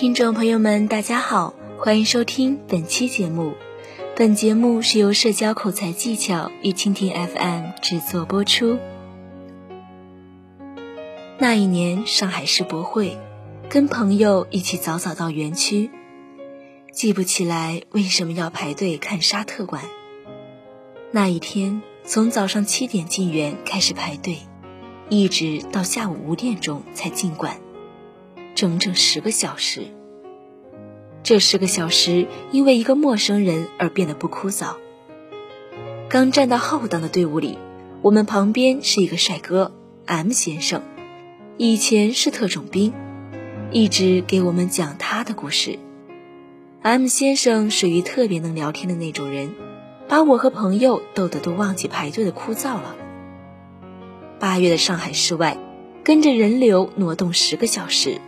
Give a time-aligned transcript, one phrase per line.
[0.00, 3.52] 听众朋友们，大家好，欢迎收听本期节目。
[4.16, 8.78] 本节目是由社交口才技巧与蜻蜓 FM 制作播出。
[11.38, 13.18] 那一年上海世博会，
[13.68, 15.90] 跟朋友一起早早到园区，
[16.92, 19.84] 记不起来为什么要排队看沙特馆。
[21.10, 24.38] 那一天从早上七点进园开始排队，
[25.10, 27.58] 一直到下午五点钟才进馆，
[28.54, 29.88] 整整十个小时。
[31.30, 34.74] 这十个小时因为一个陌生人而变得不枯燥。
[36.08, 37.56] 刚站到后档的队伍里，
[38.02, 39.70] 我们旁边是一个帅哥
[40.06, 40.82] M 先生，
[41.56, 42.92] 以前是特种兵，
[43.70, 45.78] 一直给我们讲他的故事。
[46.82, 49.54] M 先生属于特别能聊天的那种人，
[50.08, 52.96] 把我和朋友逗得都忘记排队的枯燥了。
[54.40, 55.56] 八月的上海市外，
[56.02, 58.20] 跟着人流挪动十个小时。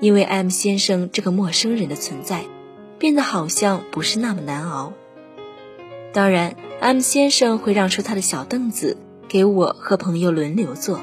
[0.00, 2.44] 因为 M 先生这个陌生人的存在，
[2.98, 4.94] 变得好像不是那么难熬。
[6.12, 8.96] 当然，M 先生会让出他的小凳子
[9.28, 11.00] 给我和朋友轮流坐，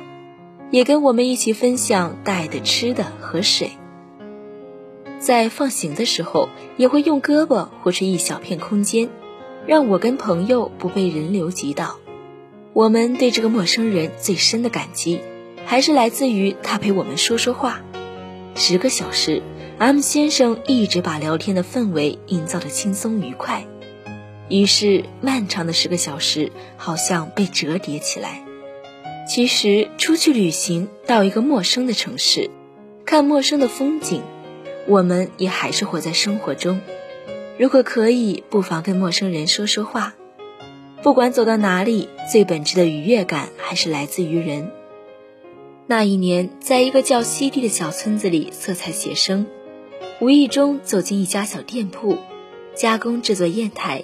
[0.71, 3.71] 也跟我们一起分享带的吃的和水。
[5.19, 9.09] 在放行的时候，也会用胳膊或是一小片空间，
[9.65, 11.97] 让我跟朋友不被人流挤倒。
[12.73, 15.21] 我们对这个陌生人最深的感激，
[15.65, 17.81] 还是来自于他陪我们说说话。
[18.59, 19.43] 十个小时
[19.77, 23.67] ，M 先生一直把聊天的氛围营造的轻松愉快，
[24.49, 28.43] 于是漫长的十个小时好像被折叠起来。
[29.27, 32.49] 其实出去旅行到一个陌生的城市，
[33.05, 34.23] 看陌生的风景，
[34.87, 36.81] 我们也还是活在生活中。
[37.59, 40.15] 如果可以，不妨跟陌生人说说话。
[41.03, 44.71] 不管走到哪里，最本质的愉悦感还是来自于人。
[45.89, 49.47] 那一年，在一个叫西堤的小村子里，色彩写生，
[50.19, 52.17] 无意中走进一家小店铺，
[52.75, 54.03] 加工制作砚台。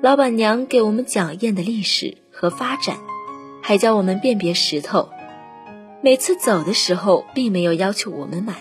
[0.00, 2.96] 老板娘给我们讲砚的历史和发展，
[3.60, 5.10] 还教我们辨别石头。
[6.00, 8.54] 每次走的时候，并没有要求我们买，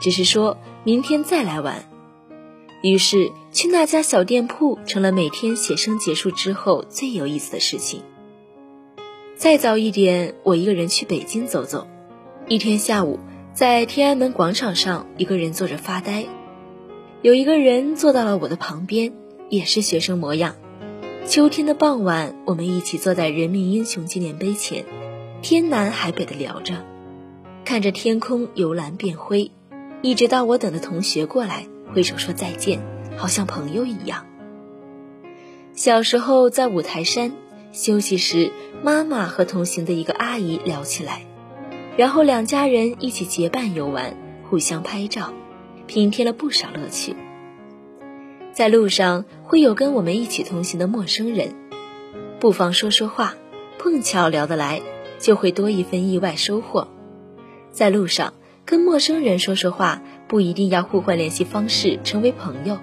[0.00, 1.84] 只是说明天再来玩。
[2.82, 8.02] 于是，去那家小店铺成了每天写生结束之后最有意思的事情。
[9.36, 11.88] 再早一点，我一个人去北京走走。
[12.48, 13.20] 一天下午，
[13.54, 16.26] 在天安门广场上，一个人坐着发呆。
[17.22, 19.12] 有一个人坐到了我的旁边，
[19.48, 20.56] 也是学生模样。
[21.24, 24.84] 秋天的傍晚，我们一起坐在人民英雄纪念碑前，
[25.40, 26.84] 天南海北的聊着，
[27.64, 29.52] 看着天空由蓝变灰，
[30.02, 32.82] 一直到我等的同学过来挥手说再见，
[33.16, 34.26] 好像朋友一样。
[35.74, 37.32] 小时候在五台山。
[37.70, 41.24] 休息时，妈妈和同行的一个阿姨聊起来，
[41.96, 44.16] 然后两家人一起结伴游玩，
[44.48, 45.32] 互相拍照，
[45.86, 47.14] 平添了不少乐趣。
[48.52, 51.54] 在路上会有跟我们一起同行的陌生人，
[52.40, 53.34] 不妨说说话，
[53.78, 54.80] 碰巧聊得来，
[55.18, 56.88] 就会多一份意外收获。
[57.70, 62.78] 在路上跟陌生人说说话，不一定要互换联系方式成为朋友，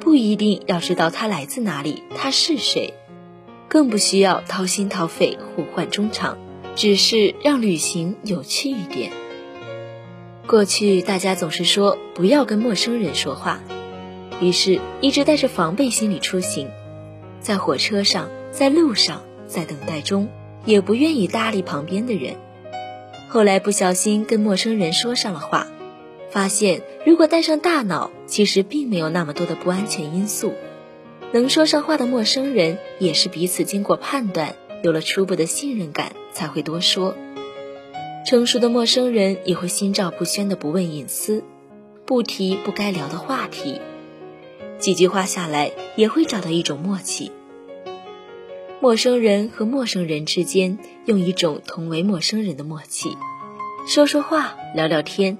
[0.00, 2.94] 不一定要知道他来自哪里，他是谁。
[3.68, 6.36] 更不需要掏心掏肺互换衷肠，
[6.76, 9.10] 只是让旅行有趣一点。
[10.46, 13.60] 过去大家总是说不要跟陌生人说话，
[14.40, 16.68] 于是一直带着防备心理出行，
[17.40, 20.28] 在火车上，在路上，在等待中，
[20.64, 22.34] 也不愿意搭理旁边的人。
[23.28, 25.68] 后来不小心跟陌生人说上了话，
[26.30, 30.54] 发现如果带上大脑，其实并没有那么多的不安全因素。
[31.32, 37.14] 能说上话的陌生人，也是彼此经过判断，有了初步的信任感才会多说。
[38.26, 41.42] 成熟的陌生人也会心照不宣的不问隐私，
[42.06, 43.80] 不提不该聊的话题，
[44.78, 47.32] 几句话下来也会找到一种默契。
[48.80, 53.16] 陌生人和陌生人之间用一种同为陌生人的默契，
[53.86, 55.36] 说说话，聊聊天，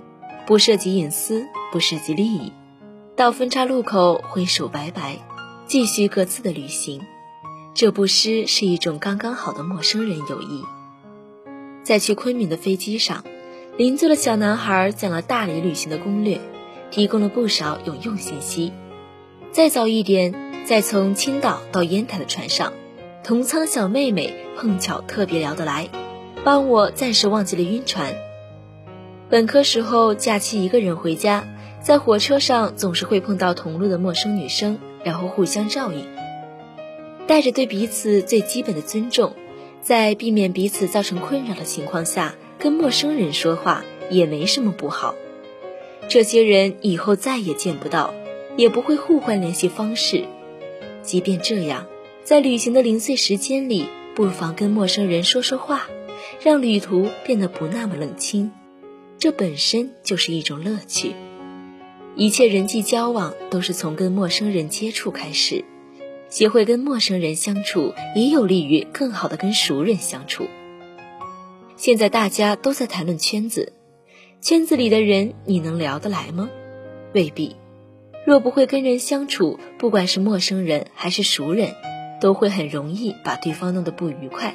[0.47, 2.53] 不涉及隐私，不涉及利益，
[3.17, 5.17] 到分岔路口挥手拜拜。
[5.67, 7.01] 继续各自的旅行，
[7.81, 10.65] 这不失是一种刚刚好的陌生人友谊。
[11.83, 13.25] 在去昆明的飞机上，
[13.79, 16.43] 邻座的小男孩讲了大理旅行的攻略，
[16.91, 18.75] 提供了不少有用信息。
[19.51, 20.35] 再早一点，
[20.67, 22.75] 在从青岛到烟台的船上，
[23.25, 25.89] 同舱小妹妹碰巧特别聊得来，
[26.45, 28.15] 帮我暂时忘记了晕船。
[29.31, 31.45] 本科时候假期一个人回家，
[31.81, 34.79] 在火车上总是会碰到同路的陌生女生。
[35.03, 36.05] 然后互相照应，
[37.31, 39.37] 带着对彼此最基本的尊重，
[39.83, 45.15] 在避免彼此造成困扰的情况下，跟陌生人说话也没什么不好。
[46.09, 48.13] 这些人以后再也见不到，
[48.57, 50.25] 也不会互换联系方式。
[51.03, 51.87] 即便这样，
[52.25, 53.87] 在旅行的零碎时间里，
[54.17, 55.87] 不妨跟陌生人说说话，
[56.43, 58.51] 让旅途变得不那么冷清。
[59.21, 61.15] 这本身就是一种乐趣。
[62.17, 65.65] 一切人际交往都是从跟陌生人接触开始，
[66.31, 70.47] 学会跟陌生人相处，也有利于更好的跟熟人相处。
[71.77, 73.73] 现在大家都在谈论圈子，
[74.41, 76.49] 圈子里的人你能聊得来吗？
[77.13, 77.57] 未必。
[78.27, 81.75] 若不会跟人相处，不管是陌生人还是熟人，
[82.21, 84.55] 都会很容易把对方弄得不愉快。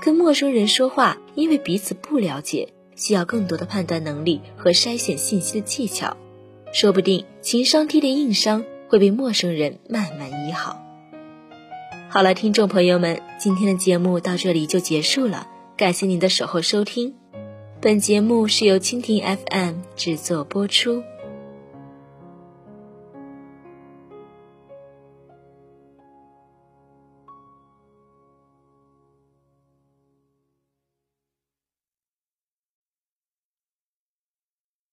[0.00, 6.16] 跟陌生人说话，因为彼此不了解，需要更多的判断能力和筛选信息的技巧。
[6.72, 10.85] 说不定情商低的硬伤会被陌生人慢慢医好。
[12.16, 15.46] 好了，听众朋友们，今天的节目到这里就结束了，
[15.76, 17.12] 感谢您的守候收听。
[17.78, 21.02] 本节目是由蜻蜓 FM 制作播出。